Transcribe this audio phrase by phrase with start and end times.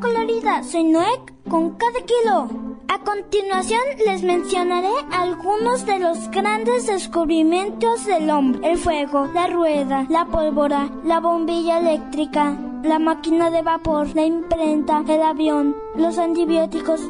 [0.00, 2.48] Colorida, soy Noek con cada kilo.
[2.88, 8.70] A continuación les mencionaré algunos de los grandes descubrimientos del hombre.
[8.70, 15.02] El fuego, la rueda, la pólvora, la bombilla eléctrica, la máquina de vapor, la imprenta,
[15.08, 17.00] el avión, los antibióticos,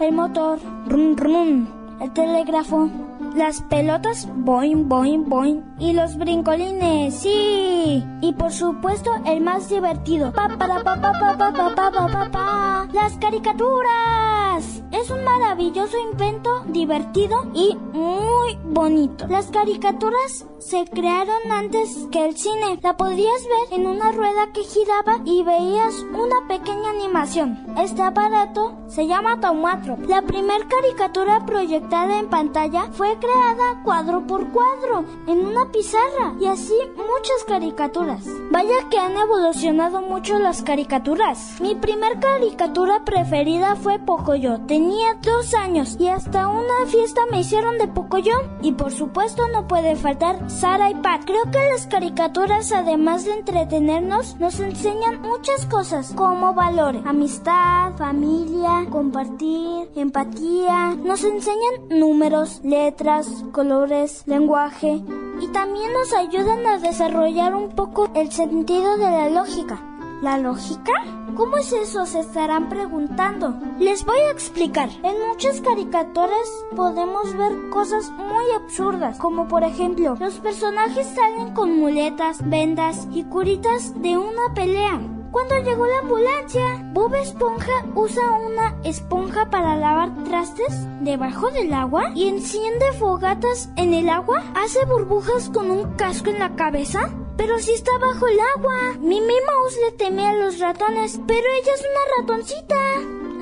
[0.00, 1.66] el motor, rum rum,
[2.00, 2.90] el telégrafo,
[3.34, 10.32] las pelotas, boing, boing, boing, y los brincolines, sí, y por supuesto el más divertido,
[10.32, 14.79] pa para pa pa pa pa pa pa pa pa, las caricaturas.
[14.92, 19.26] Es un maravilloso invento divertido y muy bonito.
[19.28, 22.78] Las caricaturas se crearon antes que el cine.
[22.82, 27.66] La podías ver en una rueda que giraba y veías una pequeña animación.
[27.78, 29.96] Este aparato se llama Taumatro.
[30.08, 36.46] La primera caricatura proyectada en pantalla fue creada cuadro por cuadro en una pizarra y
[36.46, 38.24] así muchas caricaturas.
[38.50, 41.60] Vaya que han evolucionado mucho las caricaturas.
[41.60, 44.58] Mi primer caricatura preferida fue Pocoyo.
[44.80, 48.32] Tenía dos años y hasta una fiesta me hicieron de Pocoyo
[48.62, 51.26] y por supuesto no puede faltar Sara y Pat.
[51.26, 58.86] Creo que las caricaturas además de entretenernos nos enseñan muchas cosas como valores, amistad, familia,
[58.88, 60.94] compartir, empatía.
[60.94, 65.02] Nos enseñan números, letras, colores, lenguaje
[65.42, 69.99] y también nos ayudan a desarrollar un poco el sentido de la lógica.
[70.20, 70.92] ¿La lógica?
[71.34, 72.04] ¿Cómo es eso?
[72.04, 73.54] Se estarán preguntando.
[73.78, 74.90] Les voy a explicar.
[75.02, 81.78] En muchas caricaturas podemos ver cosas muy absurdas, como por ejemplo, los personajes salen con
[81.78, 85.00] muletas, vendas y curitas de una pelea.
[85.30, 86.90] cuando llegó la ambulancia.
[86.92, 93.94] Bob Esponja usa una esponja para lavar trastes debajo del agua y enciende fogatas en
[93.94, 94.42] el agua.
[94.56, 97.10] Hace burbujas con un casco en la cabeza.
[97.40, 98.98] Pero si está bajo el agua.
[99.00, 102.76] Mimi Mouse le teme a los ratones, pero ella es una ratoncita.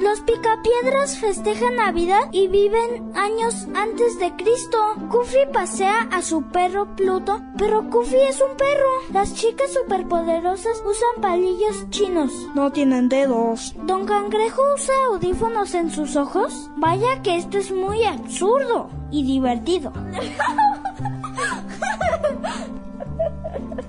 [0.00, 4.78] Los picapiedras festejan Navidad y viven años antes de Cristo.
[5.08, 8.88] Goofy pasea a su perro Pluto, pero Goofy es un perro.
[9.12, 12.30] Las chicas superpoderosas usan palillos chinos.
[12.54, 13.74] No tienen dedos.
[13.82, 16.70] Don Cangrejo usa audífonos en sus ojos.
[16.76, 19.92] Vaya que esto es muy absurdo y divertido.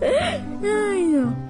[0.02, 1.50] Ay, no.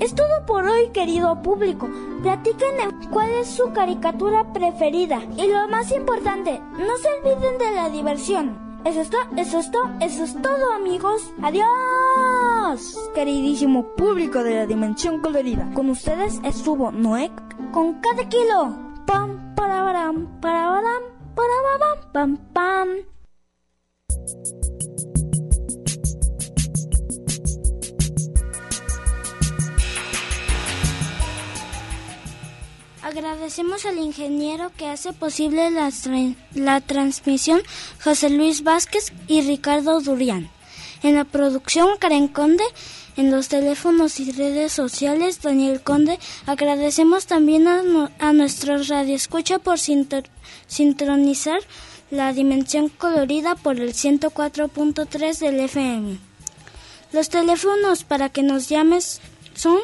[0.00, 1.88] Es todo por hoy, querido público.
[2.22, 5.20] Platíquenme cuál es su caricatura preferida.
[5.36, 8.70] Y lo más importante, no se olviden de la diversión.
[8.84, 11.30] Eso es todo, eso es todo, eso es todo, amigos.
[11.42, 13.10] Adiós.
[13.14, 17.30] Queridísimo público de la dimensión colorida, con ustedes estuvo Noé
[17.72, 18.74] con cada kilo.
[19.06, 20.80] Pam, para, para, para,
[21.34, 22.88] para, pam, pam.
[33.10, 35.90] Agradecemos al ingeniero que hace posible la,
[36.54, 37.60] la, transmisión,
[38.04, 40.48] José Luis Vázquez y Ricardo Durián.
[41.02, 42.62] En la producción, Karen Conde.
[43.16, 46.20] En los teléfonos y redes sociales, Daniel Conde.
[46.46, 51.58] Agradecemos también a, no, a nuestros radioescucha por sintonizar
[52.12, 56.16] la dimensión colorida por el 104.3 del FM.
[57.10, 59.20] Los teléfonos para que nos llames
[59.54, 59.80] son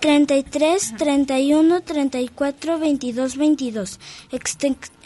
[0.00, 4.00] 33 31 34 22 22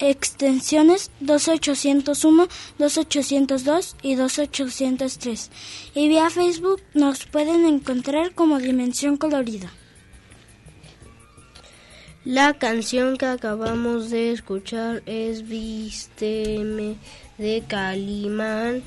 [0.01, 2.49] extensiones 2801
[2.79, 5.51] 2802 y 2803
[5.95, 9.71] y vía Facebook nos pueden encontrar como Dimensión Colorida.
[12.25, 16.97] La canción que acabamos de escuchar es Vísteme
[17.39, 18.83] de Calimán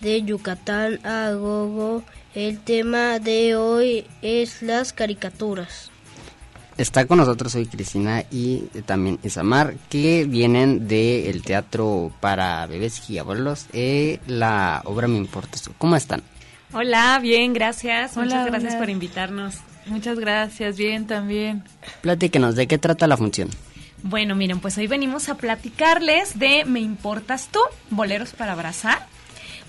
[0.00, 2.02] de Yucatán a Gogo
[2.36, 5.90] el tema de hoy es las caricaturas.
[6.76, 13.16] Está con nosotros hoy Cristina y también Isamar, que vienen del teatro para bebés y
[13.16, 16.22] abuelos, eh, la obra Me Importa ¿Cómo están?
[16.74, 18.14] Hola, bien, gracias.
[18.18, 19.54] Muchas gracias por invitarnos.
[19.86, 21.64] Muchas gracias, bien también.
[22.02, 23.48] Platíquenos, ¿de qué trata la función?
[24.02, 29.15] Bueno, miren, pues hoy venimos a platicarles de Me Importas Tú, Boleros para Abrazar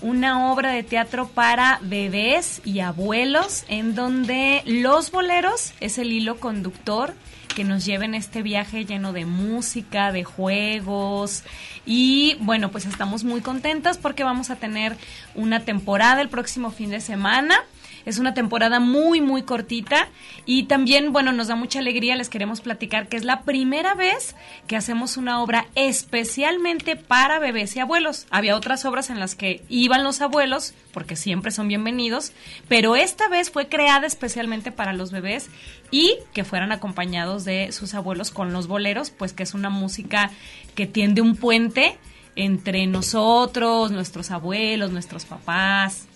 [0.00, 6.38] una obra de teatro para bebés y abuelos en donde los boleros es el hilo
[6.40, 7.14] conductor
[7.54, 11.42] que nos lleva en este viaje lleno de música, de juegos.
[11.84, 14.96] Y bueno, pues estamos muy contentas porque vamos a tener
[15.34, 17.64] una temporada el próximo fin de semana
[18.08, 20.08] es una temporada muy, muy cortita
[20.46, 24.34] y también, bueno, nos da mucha alegría, les queremos platicar que es la primera vez
[24.66, 28.26] que hacemos una obra especialmente para bebés y abuelos.
[28.30, 32.32] Había otras obras en las que iban los abuelos, porque siempre son bienvenidos,
[32.66, 35.50] pero esta vez fue creada especialmente para los bebés
[35.90, 40.30] y que fueran acompañados de sus abuelos con los boleros, pues que es una música
[40.74, 41.98] que tiende un puente
[42.36, 46.07] entre nosotros, nuestros abuelos, nuestros papás,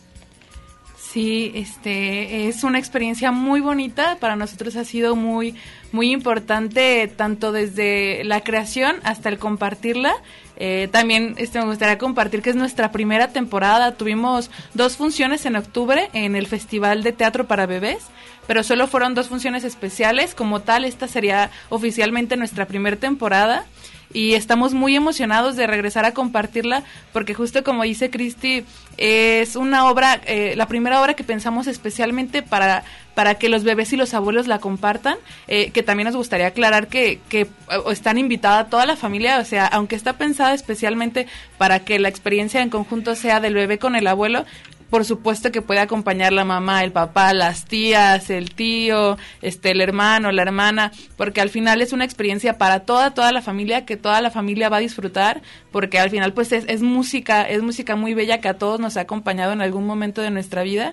[1.12, 4.16] Sí, este es una experiencia muy bonita.
[4.18, 5.54] Para nosotros ha sido muy,
[5.92, 10.14] muy importante tanto desde la creación hasta el compartirla.
[10.56, 13.92] Eh, también este, me gustaría compartir que es nuestra primera temporada.
[13.92, 18.06] Tuvimos dos funciones en octubre en el Festival de Teatro para Bebés,
[18.46, 20.34] pero solo fueron dos funciones especiales.
[20.34, 23.66] Como tal, esta sería oficialmente nuestra primera temporada
[24.12, 28.64] y estamos muy emocionados de regresar a compartirla porque justo como dice Cristi
[28.96, 33.92] es una obra eh, la primera obra que pensamos especialmente para para que los bebés
[33.92, 35.16] y los abuelos la compartan
[35.48, 37.46] eh, que también nos gustaría aclarar que, que
[37.90, 41.26] están invitada toda la familia o sea aunque está pensada especialmente
[41.58, 44.44] para que la experiencia en conjunto sea del bebé con el abuelo
[44.92, 49.80] por supuesto que puede acompañar la mamá, el papá, las tías, el tío, este, el
[49.80, 53.96] hermano, la hermana, porque al final es una experiencia para toda, toda la familia, que
[53.96, 57.96] toda la familia va a disfrutar, porque al final pues es, es música, es música
[57.96, 60.92] muy bella que a todos nos ha acompañado en algún momento de nuestra vida.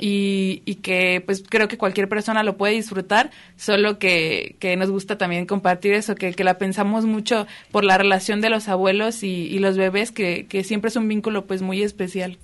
[0.00, 4.90] Y, y, que pues creo que cualquier persona lo puede disfrutar, solo que, que nos
[4.90, 9.22] gusta también compartir eso, que, que, la pensamos mucho por la relación de los abuelos
[9.22, 12.38] y, y los bebés, que, que siempre es un vínculo pues muy especial.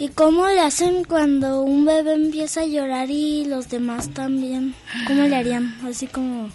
[0.00, 4.74] ¿Y cómo le hacen cuando un bebé empieza a llorar y los demás también?
[5.08, 5.76] ¿Cómo le harían?
[5.84, 6.50] Así como...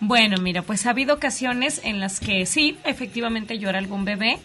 [0.00, 4.38] Bueno, mira, pues ha habido ocasiones en las que sí, efectivamente llora algún bebé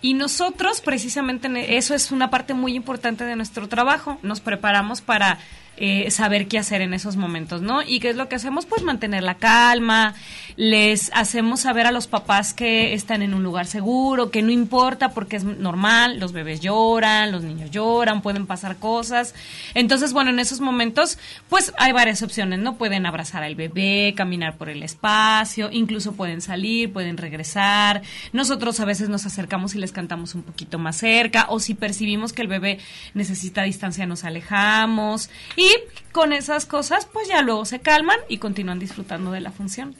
[0.00, 4.18] Y nosotros, precisamente, eso es una parte muy importante de nuestro trabajo.
[4.22, 5.38] Nos preparamos para
[5.80, 7.82] eh, saber qué hacer en esos momentos, ¿no?
[7.82, 10.14] Y qué es lo que hacemos, pues mantener la calma,
[10.56, 15.10] les hacemos saber a los papás que están en un lugar seguro, que no importa
[15.10, 19.36] porque es normal, los bebés lloran, los niños lloran, pueden pasar cosas.
[19.74, 21.16] Entonces, bueno, en esos momentos,
[21.48, 22.76] pues hay varias opciones, ¿no?
[22.76, 28.02] Pueden abrazar al bebé, caminar por el espacio, incluso pueden salir, pueden regresar.
[28.32, 32.32] Nosotros a veces nos acercamos y les cantamos un poquito más cerca, o si percibimos
[32.32, 32.80] que el bebé
[33.14, 35.30] necesita distancia, nos alejamos.
[35.54, 35.67] Y
[36.12, 39.94] con esas cosas, pues ya luego se calman y continúan disfrutando de la función.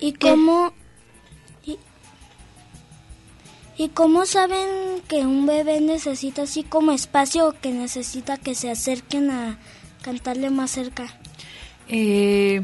[0.00, 0.72] ¿Y cómo,
[3.76, 8.70] y, cómo saben que un bebé necesita así como espacio o que necesita que se
[8.70, 9.58] acerquen a
[10.02, 11.06] cantarle más cerca?
[11.88, 12.62] Eh,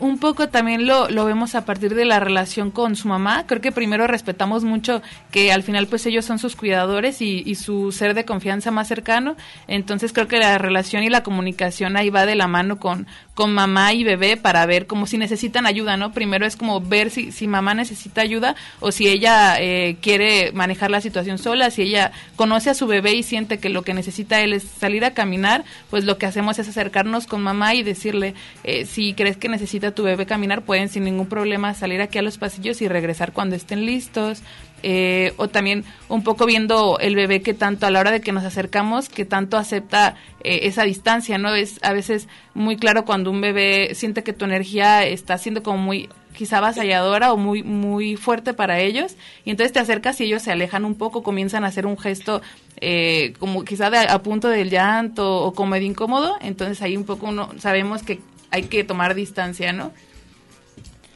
[0.00, 3.44] un poco también lo, lo vemos a partir de la relación con su mamá.
[3.46, 7.56] Creo que primero respetamos mucho que al final pues ellos son sus cuidadores y, y,
[7.56, 9.36] su ser de confianza más cercano.
[9.66, 13.52] Entonces creo que la relación y la comunicación ahí va de la mano con, con
[13.52, 16.12] mamá y bebé para ver como si necesitan ayuda, ¿no?
[16.12, 20.90] Primero es como ver si, si mamá necesita ayuda o si ella eh, quiere manejar
[20.90, 24.40] la situación sola, si ella conoce a su bebé y siente que lo que necesita
[24.40, 28.34] él es salir a caminar, pues lo que hacemos es acercarnos con mamá y decirle,
[28.64, 32.22] eh, si crees que necesita tu bebé caminar, pueden sin ningún problema salir aquí a
[32.22, 34.42] los pasillos y regresar cuando estén listos.
[34.84, 38.30] Eh, o también un poco viendo el bebé que tanto a la hora de que
[38.30, 40.14] nos acercamos, que tanto acepta
[40.44, 41.52] eh, esa distancia, ¿no?
[41.52, 45.78] Es a veces muy claro cuando un bebé siente que tu energía está siendo como
[45.78, 50.42] muy quizá avasalladora o muy muy fuerte para ellos y entonces te acercas y ellos
[50.42, 52.40] se alejan un poco, comienzan a hacer un gesto
[52.80, 57.04] eh, como quizá de, a punto del llanto o como de incómodo, entonces ahí un
[57.04, 59.92] poco uno sabemos que hay que tomar distancia, ¿no?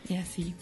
[0.08, 0.54] Y así.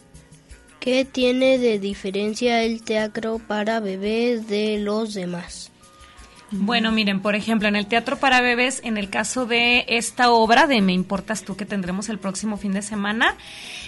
[0.81, 5.71] ¿Qué tiene de diferencia el teatro para bebés de los demás?
[6.53, 10.67] Bueno, miren, por ejemplo, en el teatro para bebés, en el caso de esta obra
[10.67, 13.37] de Me importas tú que tendremos el próximo fin de semana,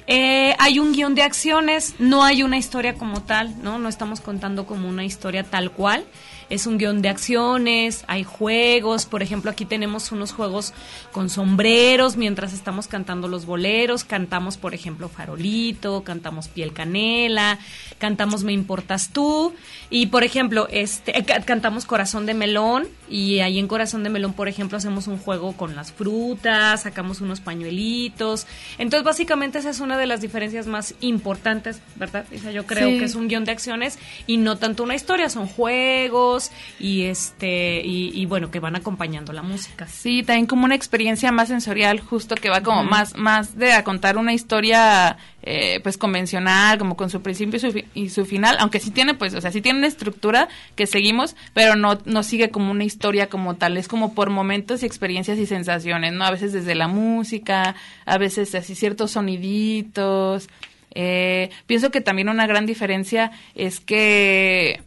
[0.06, 3.80] eh, hay un guion de acciones, no hay una historia como tal, ¿no?
[3.80, 6.04] No estamos contando como una historia tal cual
[6.50, 10.72] es un guion de acciones, hay juegos, por ejemplo, aquí tenemos unos juegos
[11.12, 17.58] con sombreros mientras estamos cantando los boleros, cantamos, por ejemplo, Farolito, cantamos Piel Canela,
[17.98, 19.54] cantamos Me Importas Tú,
[19.90, 24.32] y por ejemplo, este, eh, cantamos Corazón de Melón, y ahí en Corazón de Melón,
[24.32, 28.46] por ejemplo, hacemos un juego con las frutas, sacamos unos pañuelitos,
[28.78, 32.24] entonces básicamente esa es una de las diferencias más importantes, ¿verdad?
[32.34, 35.28] O sea, yo creo que es un guion de acciones y no tanto una historia,
[35.28, 36.31] son juegos,
[36.78, 39.86] y este y, bueno que van acompañando la música.
[39.86, 43.84] Sí también como una experiencia más sensorial justo que va como más más de a
[43.84, 48.56] contar una historia eh, pues convencional como con su principio y su, y su, final
[48.60, 52.22] aunque sí tiene pues o sea sí tiene una estructura que seguimos pero no no
[52.22, 53.76] sigue como una historia como tal.
[53.76, 57.74] Es como por momentos y experiencias y sensaciones no a veces desde la música
[58.06, 60.48] a veces así ciertos soniditos.
[60.94, 64.82] Eh, pienso que también una gran diferencia es que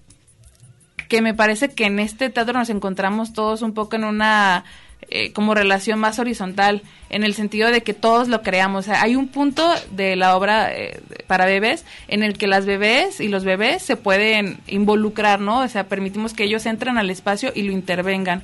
[1.08, 4.64] que me parece que en este teatro nos encontramos todos un poco en una
[5.12, 6.82] eh, como relación más horizontal,
[7.12, 8.88] en el sentido de que todos lo creamos.
[8.88, 13.28] Hay un punto de la obra eh, para bebés en el que las bebés y
[13.28, 15.60] los bebés se pueden involucrar, ¿no?
[15.60, 18.42] O sea, permitimos que ellos entren al espacio y lo intervengan.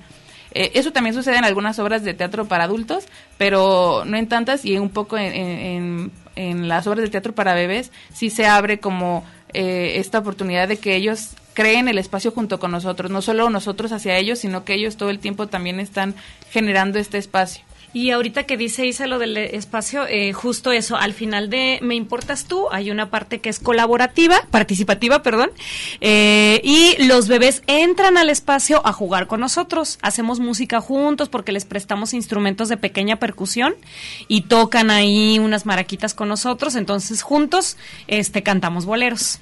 [0.51, 3.05] Eh, eso también sucede en algunas obras de teatro para adultos,
[3.39, 7.55] pero no en tantas y un poco en, en, en las obras de teatro para
[7.55, 12.71] bebés sí se abre como esta oportunidad de que ellos creen el espacio junto con
[12.71, 16.15] nosotros, no solo nosotros hacia ellos, sino que ellos todo el tiempo también están
[16.49, 17.63] generando este espacio.
[17.93, 21.95] Y ahorita que dice Isa lo del espacio, eh, justo eso, al final de Me
[21.95, 25.51] Importas Tú hay una parte que es colaborativa, participativa, perdón,
[25.99, 31.51] eh, y los bebés entran al espacio a jugar con nosotros, hacemos música juntos porque
[31.51, 33.75] les prestamos instrumentos de pequeña percusión
[34.29, 37.75] y tocan ahí unas maraquitas con nosotros, entonces juntos
[38.07, 39.39] este, cantamos boleros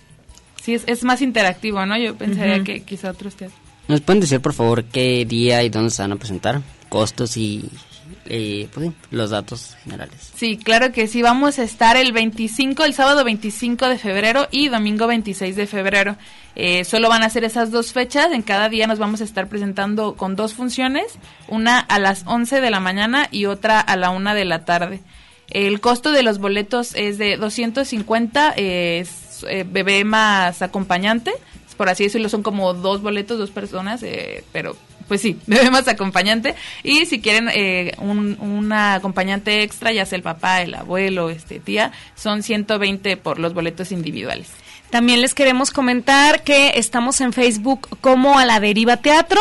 [0.62, 1.98] sí es, es más interactivo, ¿no?
[1.98, 3.60] Yo pensaría que quizá otros teatros.
[3.88, 6.62] ¿Nos pueden decir, por favor, qué día y dónde se van a presentar?
[6.90, 7.70] Costos y
[8.26, 10.32] eh, pues, los datos generales.
[10.36, 11.24] Sí, claro que sí.
[11.24, 16.16] Vamos a estar el 25, el sábado 25 de febrero y domingo 26 de febrero.
[16.56, 18.32] Eh, solo van a ser esas dos fechas.
[18.32, 21.06] En cada día nos vamos a estar presentando con dos funciones,
[21.48, 25.02] una a las 11 de la mañana y otra a la 1 de la tarde.
[25.50, 28.54] El costo de los boletos es de 250,
[29.44, 31.32] eh, bebé más acompañante,
[31.78, 34.76] por así decirlo, son como dos boletos, dos personas, eh, pero
[35.08, 36.56] pues sí, bebé más acompañante.
[36.84, 41.60] Y si quieren eh, un, una acompañante extra, ya sea el papá, el abuelo, este
[41.60, 44.50] tía, son 120 por los boletos individuales.
[44.90, 49.40] También les queremos comentar que estamos en Facebook como a la deriva teatro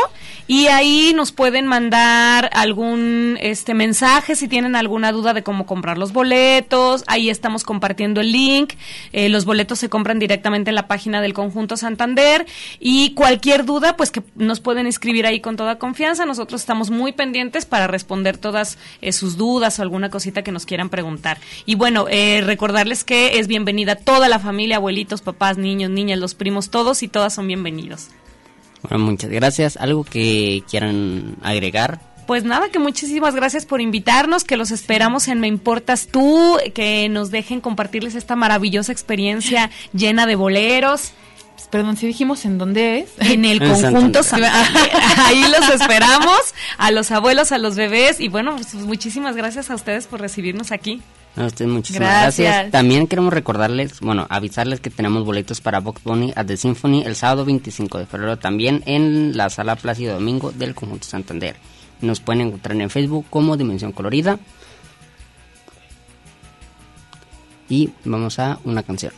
[0.48, 5.98] y ahí nos pueden mandar algún este mensaje si tienen alguna duda de cómo comprar
[5.98, 7.04] los boletos.
[7.06, 8.72] Ahí estamos compartiendo el link.
[9.12, 12.46] Eh, los boletos se compran directamente en la página del conjunto Santander
[12.80, 16.24] y cualquier duda pues que nos pueden escribir ahí con toda confianza.
[16.24, 20.64] Nosotros estamos muy pendientes para responder todas eh, sus dudas o alguna cosita que nos
[20.64, 21.36] quieran preguntar.
[21.66, 26.34] Y bueno, eh, recordarles que es bienvenida toda la familia, abuelitos, papás niños, niñas, los
[26.34, 28.08] primos, todos y todas son bienvenidos.
[28.82, 29.76] Bueno, muchas gracias.
[29.76, 32.00] ¿Algo que quieran agregar?
[32.26, 37.08] Pues nada, que muchísimas gracias por invitarnos, que los esperamos en Me Importas Tú, que
[37.08, 41.12] nos dejen compartirles esta maravillosa experiencia llena de boleros.
[41.66, 43.10] Perdón, si dijimos en dónde es.
[43.18, 44.20] En el conjunto
[45.16, 48.20] Ahí los esperamos, a los abuelos, a los bebés.
[48.20, 51.02] Y bueno, pues muchísimas gracias a ustedes por recibirnos aquí.
[51.36, 52.70] A usted muchísimas gracias.
[52.70, 57.14] También queremos recordarles, bueno, avisarles que tenemos boletos para Box Bunny at the Symphony el
[57.14, 61.56] sábado 25 de febrero también en la sala Plácido Domingo del Conjunto Santander.
[62.00, 64.38] Nos pueden encontrar en Facebook como Dimensión Colorida.
[67.68, 69.12] Y vamos a una canción.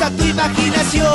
[0.00, 1.06] usa tu imaginación.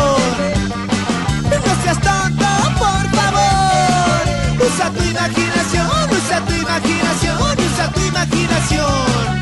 [1.65, 2.45] No seas tonto,
[2.77, 4.21] por favor.
[4.67, 9.41] Usa tu imaginación, usa tu imaginación, usa tu imaginación.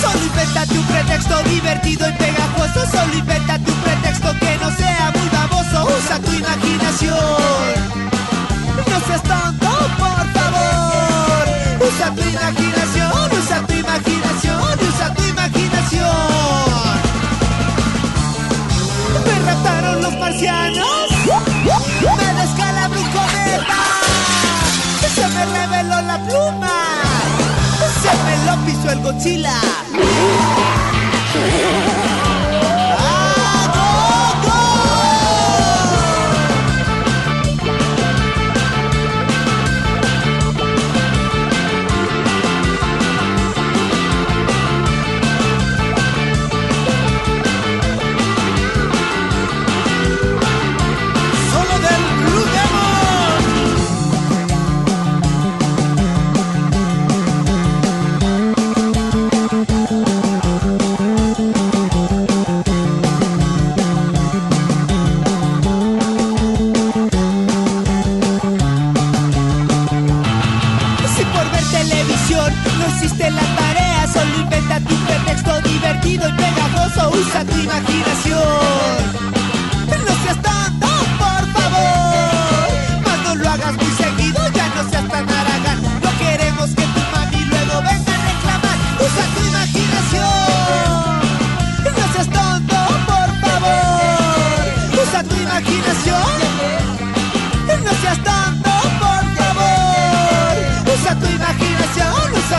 [0.00, 2.80] Solo invéntate un pretexto divertido y pegajoso.
[2.90, 5.96] Solo invéntate un pretexto que no sea muy baboso.
[5.96, 7.14] Usa tu imaginación.
[8.90, 9.70] No seas tonto,
[10.02, 11.44] por favor.
[11.88, 14.65] Usa tu imaginación, usa tu imaginación.
[20.26, 21.08] marcianos
[22.16, 23.80] me descalabró un cometa.
[25.14, 26.72] Se me reveló la pluma,
[28.02, 29.60] se me lo pisó el Godzilla.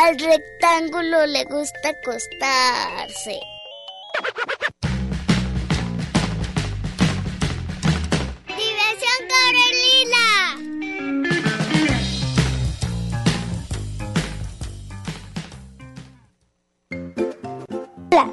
[0.00, 3.40] Al rectángulo le gusta acostarse.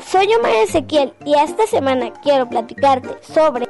[0.05, 3.67] soy Omar Ezequiel y esta semana quiero platicarte sobre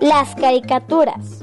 [0.00, 1.42] las caricaturas.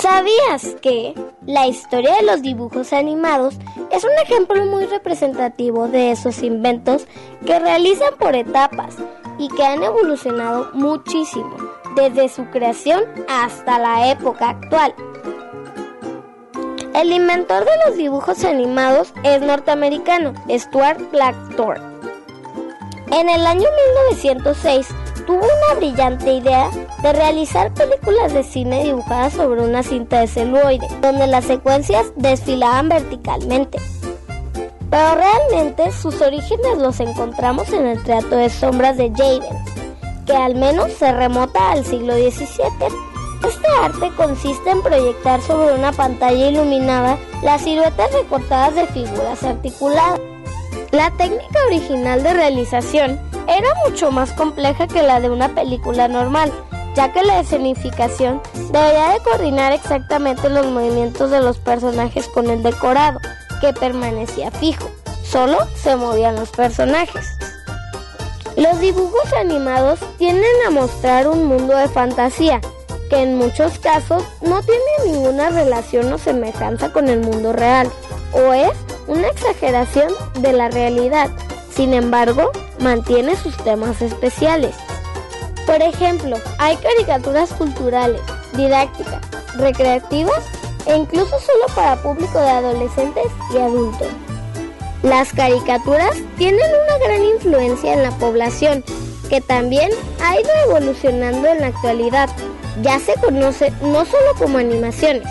[0.00, 1.12] ¿Sabías que
[1.44, 3.56] La historia de los dibujos animados
[3.90, 7.08] es un ejemplo muy representativo de esos inventos
[7.44, 8.94] que realizan por etapas
[9.38, 11.56] y que han evolucionado muchísimo
[11.96, 14.94] desde su creación hasta la época actual.
[16.94, 21.98] El inventor de los dibujos animados es norteamericano, Stuart Blackthorne.
[23.10, 24.86] En el año 1906
[25.28, 26.70] tuvo una brillante idea
[27.02, 32.88] de realizar películas de cine dibujadas sobre una cinta de celuloide, donde las secuencias desfilaban
[32.88, 33.78] verticalmente.
[34.88, 39.54] Pero realmente sus orígenes los encontramos en el Teatro de Sombras de Jaden,
[40.24, 42.88] que al menos se remota al siglo XVII.
[43.46, 50.20] Este arte consiste en proyectar sobre una pantalla iluminada las siluetas recortadas de figuras articuladas.
[50.90, 56.52] La técnica original de realización era mucho más compleja que la de una película normal,
[56.94, 62.62] ya que la escenificación debía de coordinar exactamente los movimientos de los personajes con el
[62.62, 63.20] decorado,
[63.60, 64.90] que permanecía fijo.
[65.24, 67.26] Solo se movían los personajes.
[68.56, 72.60] Los dibujos animados tienden a mostrar un mundo de fantasía,
[73.08, 77.90] que en muchos casos no tiene ninguna relación o semejanza con el mundo real,
[78.32, 78.72] o es
[79.06, 81.30] una exageración de la realidad.
[81.78, 84.74] Sin embargo, mantiene sus temas especiales.
[85.64, 88.20] Por ejemplo, hay caricaturas culturales,
[88.56, 89.22] didácticas,
[89.54, 90.44] recreativas
[90.86, 94.08] e incluso solo para público de adolescentes y adultos.
[95.04, 98.82] Las caricaturas tienen una gran influencia en la población,
[99.30, 102.28] que también ha ido evolucionando en la actualidad.
[102.82, 105.28] Ya se conoce no solo como animaciones,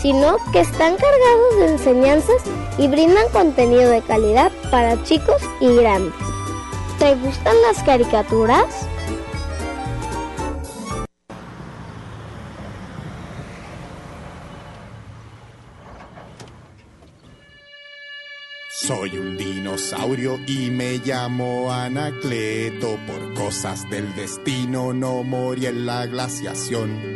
[0.00, 2.42] sino que están cargados de enseñanzas
[2.78, 6.14] y brindan contenido de calidad para chicos y grandes.
[6.98, 8.88] ¿Te gustan las caricaturas?
[18.86, 22.96] Soy un dinosaurio y me llamo Anacleto.
[23.04, 27.15] Por cosas del destino no morí en la glaciación.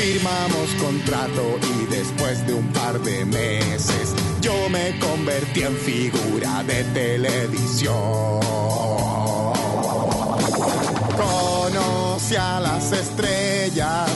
[0.00, 6.84] Firmamos contrato y después de un par de meses yo me convertí en figura de
[6.84, 8.40] televisión.
[11.18, 14.10] Conocí a las estrellas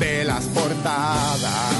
[0.00, 1.72] de las portadas.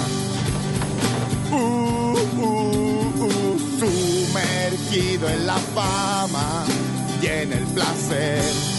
[1.50, 6.64] Uh, uh, uh, sumergido en la fama
[7.20, 8.77] y en el placer.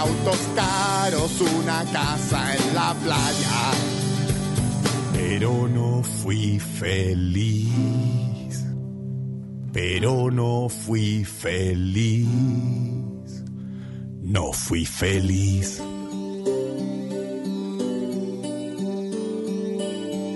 [0.00, 3.70] Autos caros, una casa en la playa.
[5.12, 8.64] Pero no fui feliz.
[9.72, 12.26] Pero no fui feliz.
[14.22, 15.82] No fui feliz.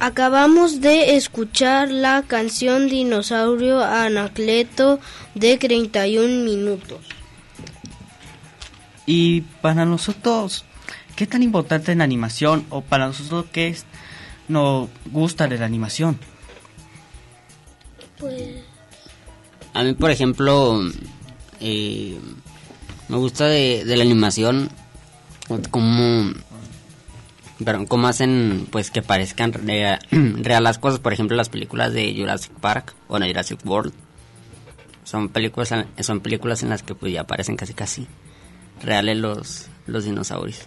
[0.00, 4.98] Acabamos, de escuchar la canción Dinosaurio Anacleto
[5.34, 6.98] de 31 minutos.
[9.06, 10.64] Y para nosotros,
[11.16, 12.66] ¿qué tan importante es la animación?
[12.70, 13.84] O para nosotros, ¿qué es,
[14.48, 16.18] nos gusta de la animación?
[18.18, 18.64] Pues...
[19.72, 20.80] A mí, por ejemplo,
[21.60, 22.18] Eh,
[23.08, 24.70] me gusta de, la animación
[25.70, 26.32] como
[27.64, 29.52] pero cómo hacen pues que parezcan
[30.42, 33.92] real las cosas por ejemplo las películas de Jurassic Park o de Jurassic World
[35.04, 38.06] son películas son películas en las que pues ya parecen casi casi
[38.82, 40.66] reales los los dinosaurios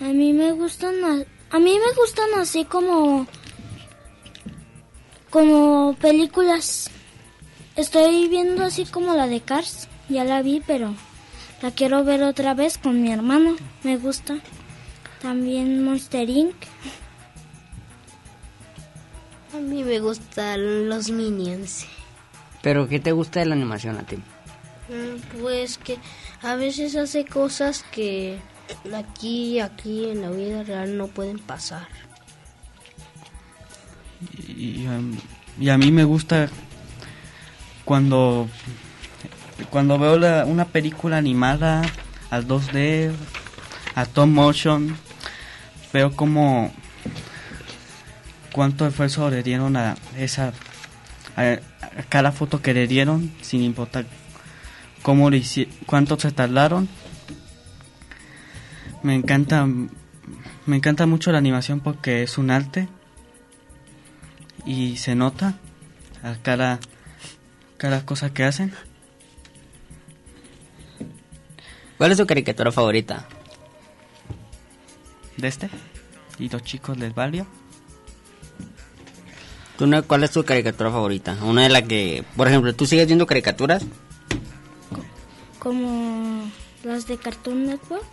[0.00, 0.94] a mí me gustan
[1.50, 3.26] a mí me gustan así como
[5.30, 6.90] como películas
[7.76, 10.94] estoy viendo así como la de Cars ya la vi pero
[11.60, 13.56] la quiero ver otra vez con mi hermano.
[13.82, 14.38] Me gusta.
[15.20, 16.54] También Monster Inc.
[19.54, 21.86] A mí me gustan los Minions.
[22.62, 24.16] ¿Pero qué te gusta de la animación a ti?
[24.16, 25.98] Mm, pues que
[26.42, 28.38] a veces hace cosas que
[28.94, 31.88] aquí, aquí en la vida real no pueden pasar.
[34.46, 34.86] Y,
[35.58, 36.48] y a mí me gusta
[37.84, 38.48] cuando
[39.70, 41.82] cuando veo una película animada
[42.30, 43.12] al 2D,
[43.94, 44.96] a top motion,
[45.92, 46.72] veo como
[48.52, 50.52] cuánto esfuerzo le dieron a esa
[51.36, 51.58] a,
[52.08, 54.06] cada foto que le dieron sin importar
[55.02, 55.42] cómo le
[55.86, 56.88] cuánto se tardaron.
[59.02, 59.66] Me encanta
[60.66, 62.88] me encanta mucho la animación porque es un arte
[64.66, 65.54] y se nota
[66.22, 66.80] a cada
[67.76, 68.72] cada cosa que hacen.
[71.96, 73.26] ¿Cuál es tu caricatura favorita?
[75.38, 75.70] ¿De este?
[76.38, 76.98] ¿Y los chicos?
[79.78, 81.38] ¿Tú no, ¿Cuál es tu caricatura favorita?
[81.42, 83.84] Una de las que, por ejemplo, ¿tú sigues viendo caricaturas?
[85.60, 86.50] Como
[86.82, 88.04] las de Cartoon Network.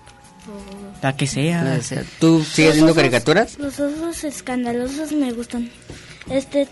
[1.01, 1.79] La que sea.
[2.19, 3.57] ¿Tú sigues viendo caricaturas?
[3.57, 5.71] Los osos escandalosos me gustan.
[6.29, 6.67] Este,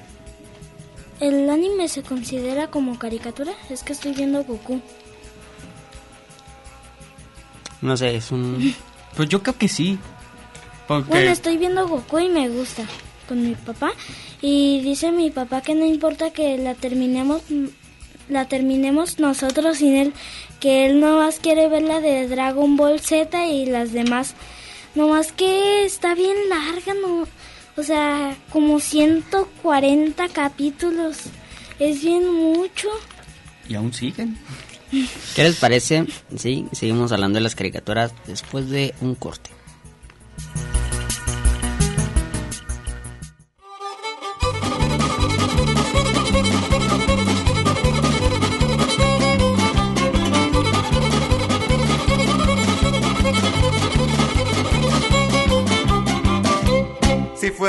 [1.19, 3.53] ¿el anime se considera como caricatura?
[3.71, 4.79] Es que estoy viendo Goku.
[7.81, 8.75] No sé, es un...
[9.15, 9.99] Pues yo creo que sí.
[10.87, 12.83] Bueno, estoy viendo Goku y me gusta
[13.27, 13.91] con mi papá.
[14.41, 17.41] Y dice mi papá que no importa que la terminemos
[18.29, 20.13] la terminemos nosotros sin él,
[20.59, 24.33] que él no más quiere ver la de Dragon Ball Z y las demás.
[24.95, 27.27] No más que está bien larga, no,
[27.75, 31.17] o sea, como 140 capítulos.
[31.79, 32.87] Es bien mucho.
[33.67, 34.37] Y aún siguen.
[35.35, 36.05] ¿Qué les parece?
[36.37, 39.49] Sí, seguimos hablando de las caricaturas después de un corte.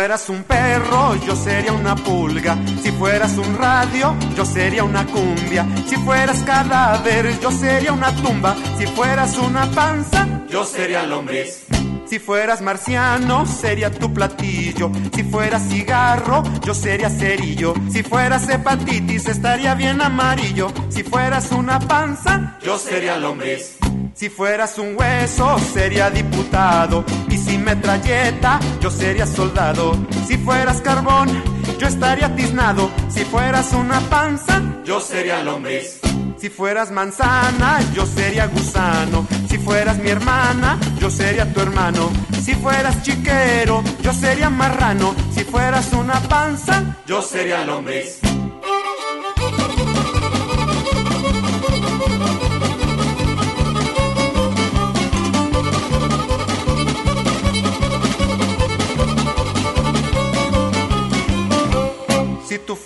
[0.04, 2.58] Fueras un perro, yo sería una pulga.
[2.82, 5.66] Si fueras un radio, yo sería una cumbia.
[5.88, 8.54] Si fueras cadáver, yo sería una tumba.
[8.76, 11.64] Si fueras una panza, yo sería lombriz.
[12.04, 14.92] Si fueras marciano, sería tu platillo.
[15.14, 17.72] Si fueras cigarro, yo sería cerillo.
[17.90, 20.70] Si fueras hepatitis, estaría bien amarillo.
[20.90, 23.78] Si fueras una panza, yo sería lombriz.
[24.14, 27.04] Si fueras un hueso, sería diputado.
[27.28, 29.98] Y si metralleta, yo sería soldado.
[30.28, 31.42] Si fueras carbón,
[31.78, 32.90] yo estaría tiznado.
[33.08, 36.00] Si fueras una panza, yo sería lombriz.
[36.36, 39.26] Si fueras manzana, yo sería gusano.
[39.48, 42.10] Si fueras mi hermana, yo sería tu hermano.
[42.40, 45.12] Si fueras chiquero, yo sería marrano.
[45.34, 48.20] Si fueras una panza, yo sería lombriz.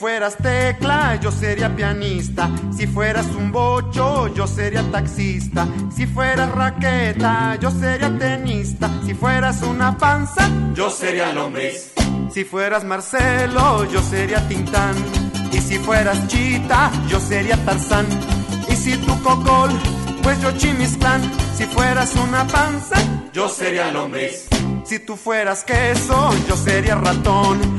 [0.08, 2.48] Fueras tecla, yo sería pianista.
[2.74, 5.68] Si fueras un bocho, yo sería taxista.
[5.94, 8.88] Si fueras raqueta, yo sería tenista.
[9.04, 11.92] Si fueras una panza, yo sería lombriz.
[12.32, 14.96] Si fueras Marcelo, yo sería Tintán.
[15.52, 18.06] Y si fueras Chita, yo sería Tarzán.
[18.66, 19.70] Y si tú Cocol,
[20.22, 21.20] pues yo Chimisclán.
[21.54, 22.96] Si fueras una panza,
[23.34, 24.48] yo sería lombriz.
[24.84, 27.77] Si tú fueras queso, yo sería ratón.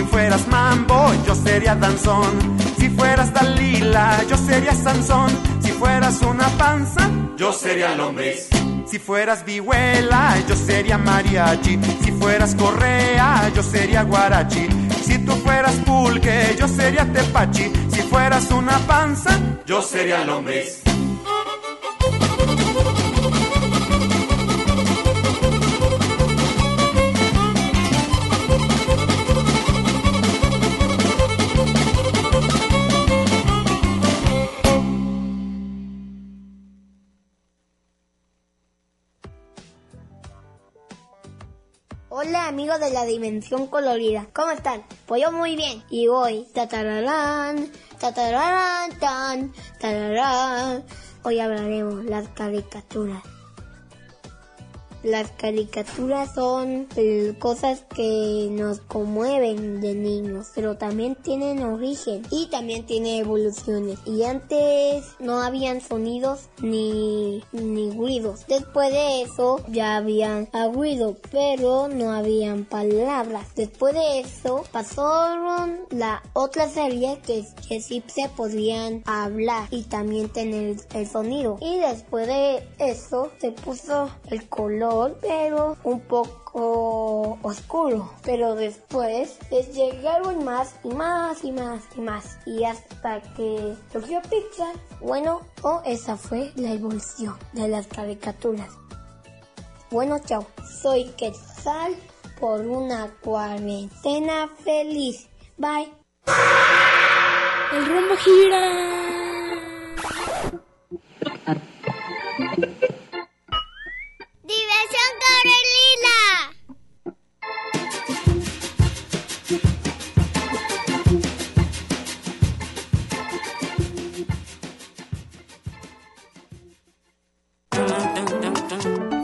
[0.00, 2.56] Si fueras mambo, yo sería danzón.
[2.78, 5.30] Si fueras Dalila, yo sería Sansón.
[5.60, 8.48] Si fueras una panza, yo sería lombriz.
[8.86, 11.78] Si fueras vihuela, yo sería mariachi.
[12.02, 14.68] Si fueras correa, yo sería guarachi.
[15.04, 17.70] Si tú fueras pulque, yo sería tepachi.
[17.92, 20.80] Si fueras una panza, yo sería lombriz.
[42.22, 44.84] Hola amigos de la dimensión colorida, ¿cómo están?
[45.06, 45.82] Pues yo muy bien.
[45.88, 50.84] Y hoy, tatararán, tatararán, tan, tararán.
[51.22, 53.22] Hoy hablaremos las caricaturas.
[55.02, 62.48] Las caricaturas son eh, cosas que nos conmueven de niños, pero también tienen origen y
[62.48, 63.98] también tienen evoluciones.
[64.04, 68.44] Y antes no habían sonidos ni, ni ruidos.
[68.46, 73.54] Después de eso ya habían ruido, pero no habían palabras.
[73.54, 80.28] Después de eso pasaron la otra serie que, que sí se podían hablar y también
[80.28, 81.56] tener el sonido.
[81.62, 84.89] Y después de eso se puso el color
[85.20, 88.10] pero un poco oscuro.
[88.24, 92.38] Pero después les llegaron más y más y más y más.
[92.46, 94.74] Y hasta que surgió Pixar.
[95.00, 98.70] Bueno, oh, esa fue la evolución de las caricaturas.
[99.90, 100.46] Bueno, chao.
[100.82, 101.94] Soy Quetzal
[102.38, 105.28] por una cuarentena feliz.
[105.56, 105.92] Bye.
[107.72, 109.00] El rumbo gira.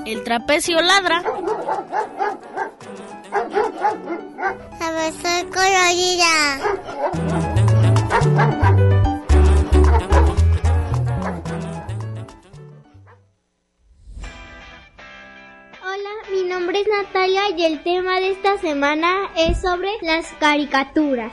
[0.07, 1.21] El trapecio ladra.
[4.79, 6.57] Trapecio colorida.
[16.31, 21.33] Mi nombre es Natalia y el tema de esta semana es sobre las caricaturas.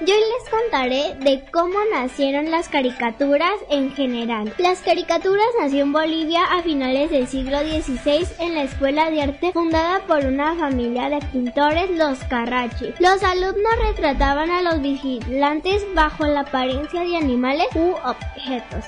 [0.00, 4.52] Yo les contaré de cómo nacieron las caricaturas en general.
[4.58, 9.52] Las caricaturas nació en Bolivia a finales del siglo XVI en la Escuela de Arte
[9.52, 12.92] fundada por una familia de pintores, los Carracci.
[12.98, 18.84] Los alumnos retrataban a los vigilantes bajo la apariencia de animales u objetos.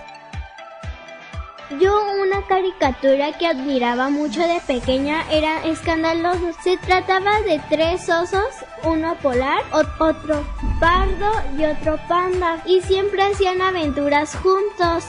[1.70, 6.52] Yo una caricatura que admiraba mucho de pequeña era escandaloso.
[6.62, 10.44] Se trataba de tres osos, uno polar, otro
[10.79, 15.07] pardo y otro panda, y siempre hacían aventuras juntos.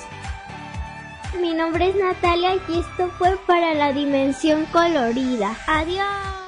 [1.40, 5.56] Mi nombre es Natalia y esto fue para la dimensión colorida.
[5.68, 6.47] Adiós.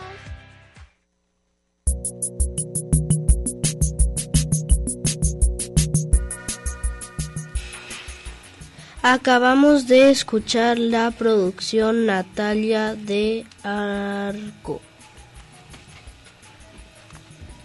[9.01, 14.81] Acabamos de escuchar la producción Natalia de Arco.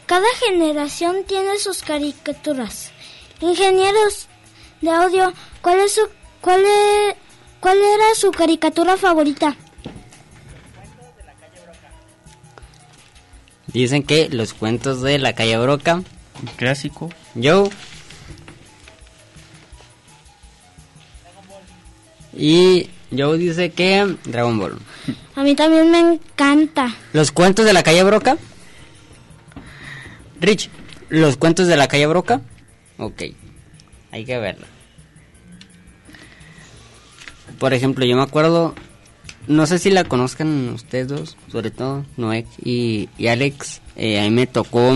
[0.06, 2.92] Cada generación tiene sus caricaturas.
[3.40, 4.28] Ingenieros
[4.80, 6.08] de audio, ¿cuál es su
[6.40, 7.16] cuál e-
[7.58, 9.56] cuál era su caricatura favorita?
[13.66, 15.94] Dicen que los cuentos de la calle Broca.
[15.96, 17.10] Un clásico.
[17.34, 17.68] Yo.
[22.36, 24.78] Y Joe dice que Dragon Ball.
[25.36, 26.94] A mí también me encanta.
[27.12, 28.36] ¿Los cuentos de la calle Broca?
[30.40, 30.70] Rich,
[31.08, 32.40] ¿los cuentos de la calle Broca?
[32.98, 33.22] Ok,
[34.10, 34.66] hay que verlo.
[37.58, 38.74] Por ejemplo, yo me acuerdo,
[39.46, 44.24] no sé si la conozcan ustedes dos, sobre todo Noé y, y Alex, eh, a
[44.24, 44.92] mí me tocó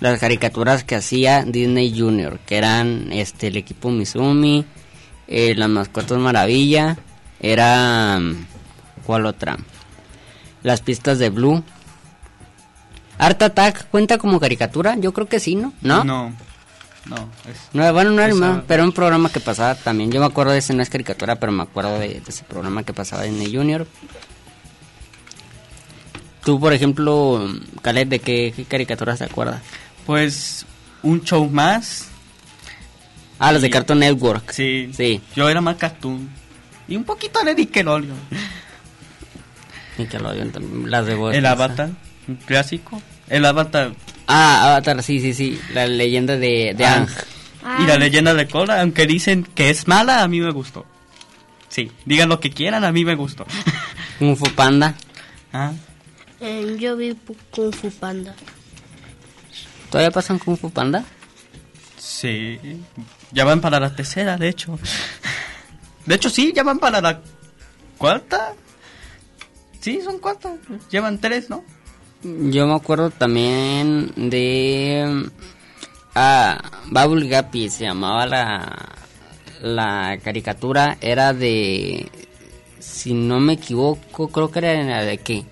[0.00, 4.64] las caricaturas que hacía Disney Junior, que eran este el equipo Mizumi,
[5.30, 6.98] eh, las mascotas maravilla,
[7.40, 8.20] era
[9.06, 9.56] ¿cuál otra?
[10.62, 11.62] Las pistas de Blue.
[13.16, 15.72] Art Attack cuenta como caricatura, yo creo que sí, ¿no?
[15.80, 16.04] No.
[16.04, 16.32] No.
[17.06, 17.16] No,
[17.48, 20.12] es, No, bueno, no era más, pero un programa que pasaba también.
[20.12, 22.82] Yo me acuerdo de ese, no es caricatura, pero me acuerdo de, de ese programa
[22.82, 23.86] que pasaba en el Junior.
[26.44, 27.48] Tú, por ejemplo,
[27.80, 29.62] Caleb, ¿de qué, qué caricaturas te acuerdas?
[30.04, 30.66] Pues
[31.02, 32.09] un show más.
[33.40, 34.52] Ah, los de Cartoon Network.
[34.52, 34.90] Sí.
[34.96, 35.20] Sí.
[35.34, 36.28] Yo era más cartoon.
[36.86, 38.16] Y un poquito de Nickelodeon.
[39.98, 41.46] Nickelodeon también, las de Bob El.
[41.46, 41.90] Avatar,
[42.28, 43.02] un clásico.
[43.28, 43.92] El Avatar
[44.26, 45.60] Ah, Avatar, sí, sí, sí.
[45.74, 47.06] La leyenda de, de Ah.
[47.64, 47.82] Aang.
[47.82, 50.86] y la leyenda de Korra, aunque dicen que es mala, a mí me gustó.
[51.68, 53.46] Sí, digan lo que quieran, a mí me gustó.
[54.18, 54.94] Kung Fu Panda.
[55.52, 55.72] Ah,
[56.40, 57.16] Eh, yo vi
[57.50, 58.34] Kung Fu Panda.
[59.90, 61.04] ¿Todavía pasan Kung Fu Panda?
[62.20, 62.82] Sí.
[63.32, 64.78] Ya van para la tercera, de hecho.
[66.06, 67.20] De hecho, sí, ya van para la
[67.98, 68.54] cuarta.
[69.80, 70.56] Sí, son cuarta.
[70.90, 71.64] Llevan tres, ¿no?
[72.22, 75.30] Yo me acuerdo también de...
[76.14, 78.96] Ah, Bubble Gappy se llamaba la,
[79.62, 80.98] la caricatura.
[81.00, 82.10] Era de...
[82.78, 85.44] Si no me equivoco, creo que era de qué.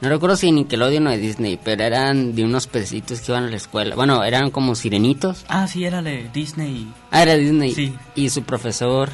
[0.00, 3.48] No recuerdo si Nickelodeon o de Disney, pero eran de unos pececitos que iban a
[3.48, 3.94] la escuela.
[3.94, 5.44] Bueno, eran como sirenitos.
[5.46, 6.90] Ah, sí, era de Disney.
[7.10, 7.74] Ah, era Disney.
[7.74, 7.94] Sí.
[8.14, 9.10] Y su profesor,